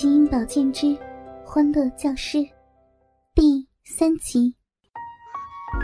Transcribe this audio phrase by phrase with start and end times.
[0.00, 0.96] 基因保健之
[1.44, 2.38] 欢乐教师
[3.34, 4.56] 第三集。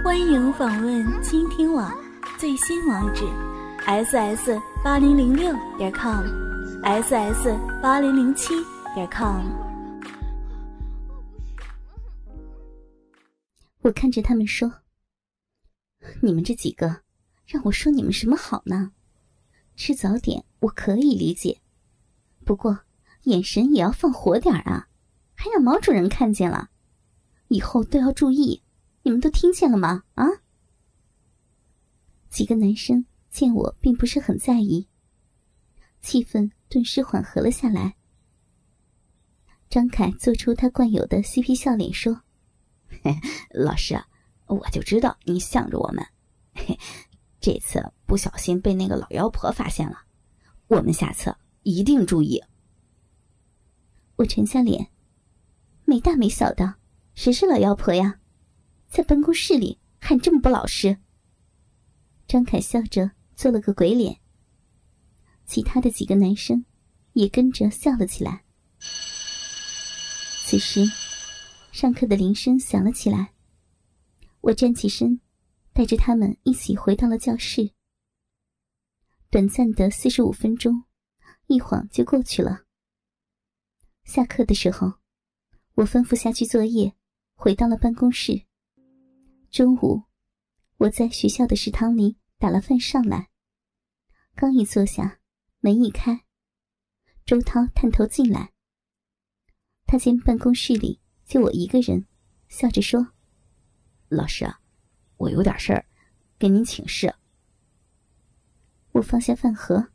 [0.03, 1.95] 欢迎访问倾听网
[2.39, 3.27] 最新网址
[3.85, 8.55] ：ss 八零零六点 com，ss 八零零七
[8.95, 9.45] 点 com。
[13.83, 14.73] 我看着他们说
[16.23, 17.03] ：“你们这几个，
[17.45, 18.93] 让我说你们什么好呢？
[19.75, 21.61] 吃早点我可以理解，
[22.47, 22.79] 不过……”
[23.27, 24.89] 眼神也要放火点啊，
[25.35, 26.71] 还让毛主任看见了，
[27.49, 28.63] 以后都要注意。
[29.03, 30.05] 你们都听见了吗？
[30.15, 30.25] 啊！
[32.29, 34.89] 几个男生见我并不是很在意，
[36.01, 37.97] 气氛顿时缓和了下来。
[39.69, 42.23] 张凯做出他惯有的嬉皮笑脸说
[43.03, 43.13] ：“嘿
[43.51, 44.01] 老师，
[44.47, 46.07] 我就知道你向着我们，
[46.55, 46.79] 嘿
[47.41, 49.97] 这次不小心被那个老妖婆发现了，
[50.69, 52.41] 我们下次一定注意。”
[54.17, 54.91] 我沉下脸，
[55.85, 56.77] 没大没小的，
[57.15, 58.19] 谁是老妖婆呀？
[58.89, 60.99] 在办公室里还这么不老实。
[62.27, 64.21] 张凯笑着做了个鬼脸，
[65.45, 66.65] 其他的几个男生
[67.13, 68.45] 也跟着笑了起来。
[70.45, 70.85] 此时，
[71.73, 73.35] 上课的铃声响了起来，
[74.41, 75.21] 我站起身，
[75.73, 77.73] 带着他们一起回到了教室。
[79.29, 80.85] 短暂的四十五分钟，
[81.49, 82.66] 一晃就过去了。
[84.07, 84.95] 下课的时候，
[85.75, 86.95] 我吩咐下去作业，
[87.35, 88.47] 回到了办公室。
[89.51, 90.05] 中午，
[90.77, 93.29] 我在学校的食堂里打了饭上来。
[94.37, 95.19] 刚一坐下，
[95.59, 96.25] 门一开，
[97.25, 98.53] 周涛探头进来。
[99.87, 102.07] 他见办公室里就我一个人，
[102.47, 103.09] 笑着说
[104.09, 104.61] ：“老师啊，
[105.17, 105.85] 我有点事儿，
[106.39, 107.13] 跟您请示。”
[108.93, 109.89] 我放下饭盒，“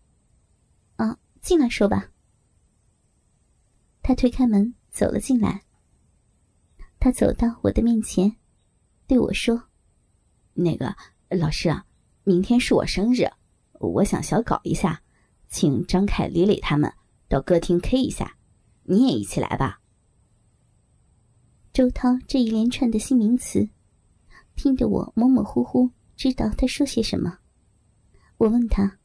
[0.97, 2.11] 啊，进来说吧。”
[4.11, 5.63] 他推开门走了进来。
[6.99, 8.35] 他走到我的面前，
[9.07, 9.69] 对我说
[10.53, 10.93] ：“那个
[11.29, 11.85] 老师啊，
[12.25, 13.23] 明天是我生日，
[13.79, 15.01] 我想小搞一下，
[15.47, 16.91] 请张凯、李磊他们
[17.29, 18.35] 到歌厅 K 一下，
[18.83, 19.79] 你也一起来吧。”
[21.71, 23.69] 周涛这一连串的新名词，
[24.57, 27.37] 听得我模模糊糊知道他说些什么。
[28.35, 28.99] 我问他：“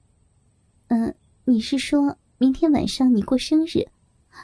[0.91, 1.15] 嗯，
[1.45, 3.87] 你是说明天晚上你过生日？”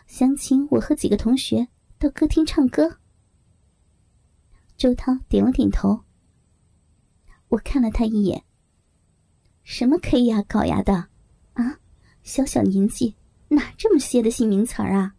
[0.07, 2.99] 想请我和几个同学到歌厅唱歌。
[4.77, 6.01] 周涛点了点头。
[7.49, 8.43] 我看了他一眼。
[9.63, 11.09] 什么 K 呀搞呀的，
[11.53, 11.79] 啊，
[12.23, 13.15] 小小年纪
[13.49, 15.15] 哪这么些的新名词儿啊？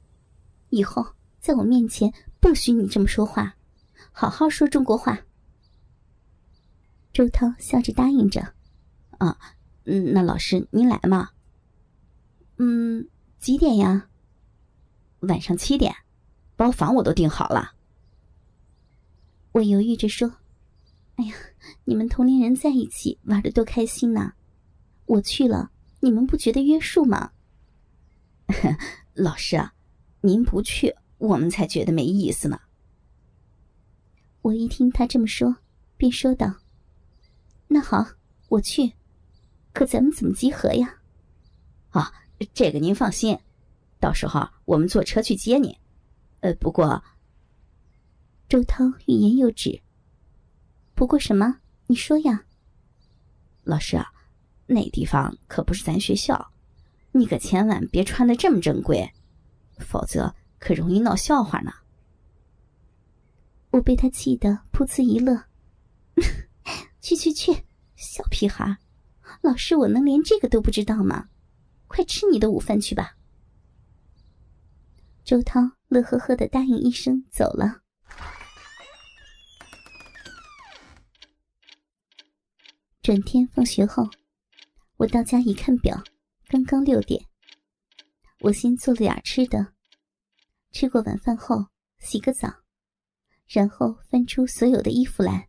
[0.69, 1.05] 以后
[1.39, 3.55] 在我面前不许你这么说话，
[4.11, 5.19] 好好说中国话。
[7.13, 8.53] 周涛笑着答应着。
[9.19, 9.37] 啊，
[9.85, 11.29] 嗯，那老师您来嘛？
[12.57, 13.07] 嗯，
[13.39, 14.09] 几点呀？
[15.27, 15.95] 晚上七点，
[16.55, 17.73] 包房我都订好了。
[19.53, 20.29] 我犹豫着说
[21.15, 21.33] ：“哎呀，
[21.85, 24.33] 你们同龄人在一起玩的多开心呐！
[25.05, 27.31] 我去了，你们不觉得约束吗？”
[29.13, 29.73] 老师啊，
[30.21, 32.59] 您不去，我们才觉得没意思呢。
[34.41, 35.55] 我一听他这么说，
[35.95, 36.53] 便说道
[37.69, 38.05] ：“那好，
[38.49, 38.91] 我去。
[39.71, 40.97] 可咱们怎么集合呀？”
[41.91, 42.11] 啊，
[42.53, 43.39] 这个您放心。
[44.03, 45.79] 到时候我们坐车去接你，
[46.41, 47.01] 呃，不过，
[48.49, 49.81] 周涛欲言又止。
[50.93, 51.61] 不过什么？
[51.87, 52.43] 你说呀，
[53.63, 54.11] 老师啊，
[54.65, 56.51] 那地方可不是咱学校，
[57.13, 59.09] 你可千万别穿的这么正规，
[59.77, 61.71] 否则可容易闹笑话呢。
[63.69, 65.45] 我被他气得噗呲一乐，
[66.99, 67.53] 去去去，
[67.95, 68.79] 小屁孩，
[69.39, 71.29] 老师我能连这个都不知道吗？
[71.87, 73.15] 快吃你的午饭去吧。
[75.25, 77.81] 周涛乐呵呵的答应一声，走了。
[83.01, 84.03] 转天放学后，
[84.97, 85.97] 我到家一看表，
[86.49, 87.23] 刚刚六点。
[88.41, 89.65] 我先做了点吃的，
[90.71, 91.67] 吃过晚饭后
[91.99, 92.53] 洗个澡，
[93.47, 95.47] 然后翻出所有的衣服来。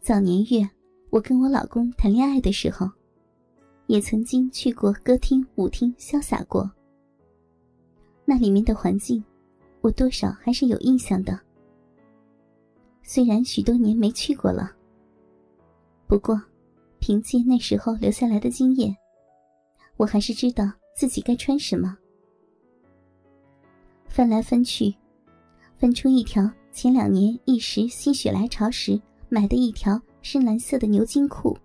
[0.00, 0.68] 早年月，
[1.10, 2.88] 我跟我老公谈恋爱的时候，
[3.88, 6.70] 也曾经去过歌厅、舞厅潇洒过。
[8.28, 9.24] 那里面的环境，
[9.80, 11.38] 我多少还是有印象的。
[13.02, 14.72] 虽然许多年没去过了，
[16.08, 16.38] 不过
[16.98, 18.94] 凭借那时候留下来的经验，
[19.96, 21.96] 我还是知道自己该穿什么。
[24.08, 24.92] 翻来翻去，
[25.78, 31.56] 翻出一条前两年一时心血来潮时买的一条深蓝色的牛津裤。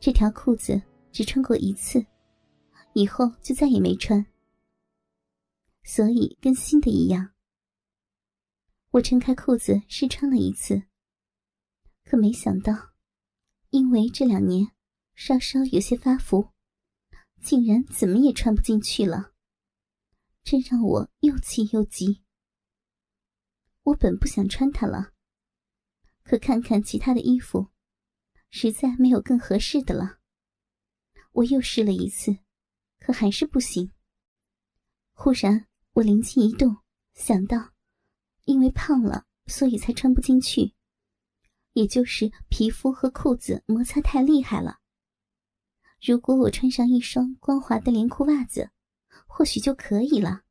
[0.00, 0.80] 这条裤子
[1.12, 2.02] 只穿过一次，
[2.94, 4.24] 以后就再也没穿。
[5.84, 7.34] 所以跟新的一样。
[8.90, 10.82] 我撑开裤子试穿了一次，
[12.04, 12.92] 可没想到，
[13.70, 14.72] 因为这两年
[15.14, 16.50] 稍稍有些发福，
[17.42, 19.32] 竟然怎么也穿不进去了，
[20.42, 22.22] 真让我又气又急。
[23.82, 25.12] 我本不想穿它了，
[26.22, 27.70] 可看看其他的衣服，
[28.48, 30.20] 实在没有更合适的了。
[31.32, 32.38] 我又试了一次，
[33.00, 33.92] 可还是不行。
[35.12, 36.76] 忽然，我灵机一动，
[37.14, 37.70] 想到，
[38.46, 40.74] 因为胖了，所以才穿不进去，
[41.72, 44.78] 也就是皮肤和裤子摩擦太厉害了。
[46.02, 48.70] 如果我穿上一双光滑的连裤袜子，
[49.28, 50.42] 或许就可以了。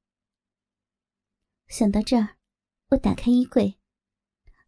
[1.67, 2.37] 想到这儿。
[2.89, 3.75] 我打开衣柜，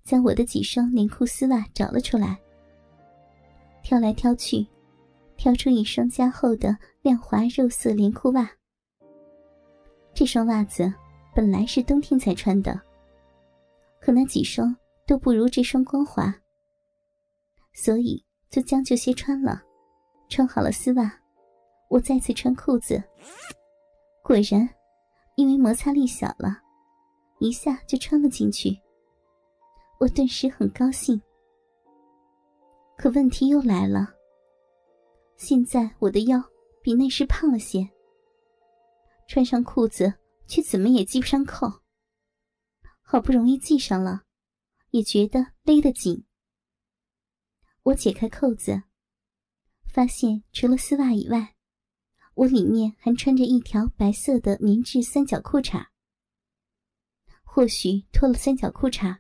[0.04, 2.42] 将我的几双连裤丝袜找了出来，
[3.84, 4.66] 挑来挑去，
[5.38, 8.50] 挑出一双加厚的亮滑肉色连裤袜。
[10.16, 10.92] 这双袜子
[11.36, 12.80] 本来是冬天才穿的，
[14.00, 14.74] 可那几双
[15.06, 16.34] 都不如这双光滑，
[17.74, 19.62] 所以就将就些穿了。
[20.30, 21.12] 穿好了丝袜，
[21.90, 23.04] 我再次穿裤子，
[24.24, 24.68] 果然，
[25.36, 26.62] 因为摩擦力小了。
[27.40, 28.80] 一下就穿了进去，
[30.00, 31.22] 我顿时很高兴。
[32.98, 34.08] 可问题又来了，
[35.36, 36.42] 现在我的腰
[36.82, 37.88] 比那时胖了些，
[39.28, 40.14] 穿上裤子
[40.48, 41.82] 却怎么也系不上扣。
[43.02, 44.24] 好不容易系上了，
[44.90, 46.26] 也觉得勒得紧。
[47.84, 48.84] 我解开扣子，
[49.94, 51.56] 发现除了丝袜以外，
[52.34, 55.88] 我里面还穿着一条白色的棉质三角裤衩。
[57.44, 59.20] 或许脱了三角裤衩，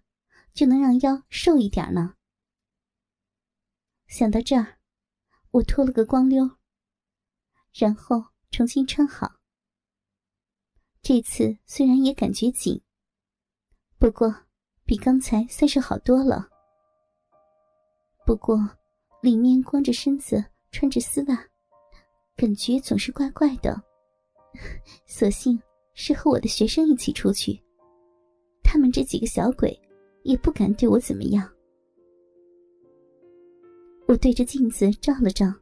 [0.53, 2.15] 就能让腰瘦一点呢。
[4.07, 4.79] 想到这儿，
[5.51, 6.57] 我脱了个光溜，
[7.73, 9.34] 然后重新穿好。
[11.07, 12.81] 这次虽然也感觉紧，
[13.99, 14.35] 不过
[14.85, 16.49] 比刚才算是好多了。
[18.25, 18.57] 不过
[19.21, 21.45] 里面光着身子穿着丝袜，
[22.35, 23.79] 感觉总是怪怪的。
[25.05, 25.61] 索性
[25.93, 27.61] 是和我的学生一起出去。
[28.63, 29.79] 他们这几个小鬼，
[30.23, 31.47] 也不敢对我怎么样。
[34.07, 35.53] 我对着镜子照了照，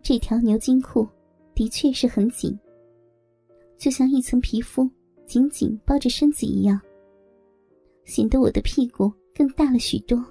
[0.00, 1.08] 这条牛津裤
[1.56, 2.56] 的确是很紧，
[3.82, 4.88] 就像一层皮肤
[5.26, 6.80] 紧紧包着身子一样，
[8.04, 10.24] 显得我的屁股更大了许多，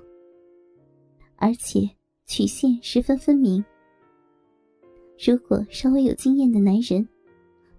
[1.36, 1.82] 而且
[2.26, 3.62] 曲线十分分明。
[5.20, 7.06] 如果稍微有经验的男人，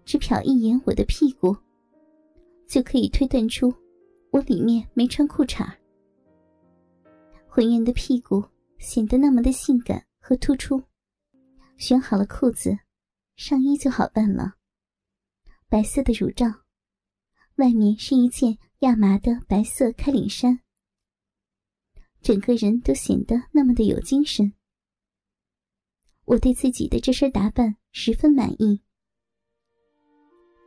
[0.05, 1.57] 只瞟一眼我的屁股。
[2.69, 3.73] 就可以推断出，
[4.31, 5.67] 我里面没穿裤衩。
[7.49, 8.45] 浑圆的屁股
[8.79, 10.83] 显得那么的性感和突出。
[11.79, 12.77] 选好了裤子，
[13.37, 14.53] 上衣就好办了。
[15.73, 16.45] 白色的乳罩，
[17.55, 20.61] 外面是一件亚麻的白色开领衫。
[22.21, 24.53] 整个人都显得那么的有精神。
[26.27, 28.83] 我对自己的这身打扮十分满意。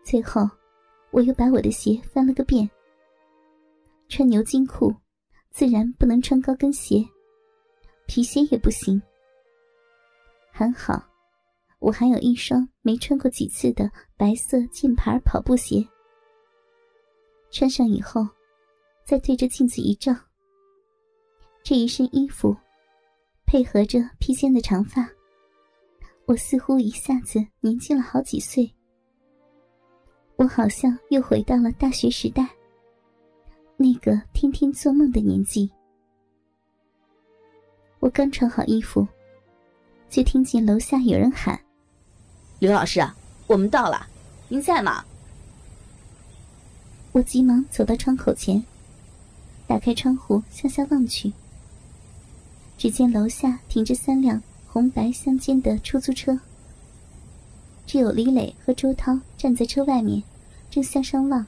[0.04, 0.42] 最后。
[1.12, 2.70] 我又把我的鞋翻了个遍。
[4.10, 4.94] 穿牛津裤，
[5.50, 7.08] 自然不能穿高跟鞋，
[8.06, 9.02] 皮鞋也不行。
[10.52, 11.02] 还好，
[11.80, 15.86] 我还有一双没穿过几次的白色箭牌跑步鞋。
[17.52, 18.28] 穿上以后，
[19.04, 20.14] 再对着镜子一照，
[21.64, 22.56] 这一身衣服，
[23.46, 25.08] 配合着披肩的长发，
[26.26, 28.70] 我似乎一下子年轻了好几岁。
[30.38, 32.46] 我好像又回到了大学时代，
[33.78, 35.72] 那个天天做梦的年纪。
[38.00, 39.08] 我刚穿好衣服，
[40.10, 41.58] 就听见楼下有人喊
[42.60, 43.16] ：“刘老师啊，
[43.48, 44.08] 我们到了，
[44.48, 45.06] 您在吗？”
[47.14, 48.64] 我急忙走到窗口前，
[49.68, 51.32] 打开窗户向下望去，
[52.78, 56.40] 只见楼下停着三辆红白相间的出租车。
[57.86, 60.24] 只有李磊和周涛站在车外面，
[60.70, 61.46] 正向上望。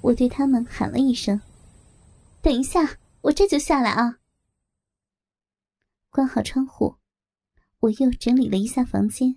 [0.00, 1.40] 我对他们喊了一声
[2.40, 4.18] ：“等一下，我这就下来啊！”
[6.08, 6.94] 关好窗户，
[7.80, 9.36] 我又整理了一下房间，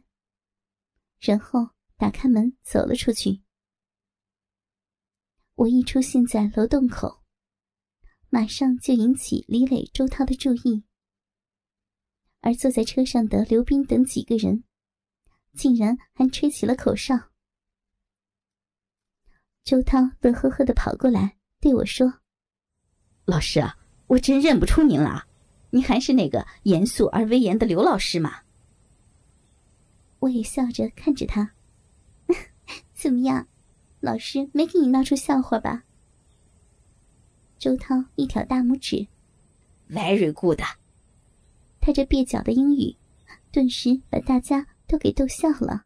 [1.19, 3.41] 然后打开门走了出去。
[5.55, 7.21] 我一出现在楼洞口，
[8.29, 10.83] 马上就引起李磊、周涛的注意，
[12.41, 14.63] 而坐在车上的刘斌等几个人。
[15.55, 17.31] 竟然还吹起了口哨。
[19.63, 22.21] 周涛乐呵呵的跑过来对我说
[23.25, 25.27] ：“老师啊，我真认不出您了，
[25.71, 28.43] 您还是那个严肃而威严的刘老师吗？”
[30.19, 31.51] 我也笑着看着他，
[32.93, 33.47] 怎么样？
[34.01, 35.83] 老师没给你闹出笑话吧？
[37.57, 39.07] 周涛一挑大拇指
[39.89, 40.61] ，Very good。
[41.81, 42.95] 他这蹩脚的英语，
[43.51, 45.83] 顿时把大家都给逗笑了。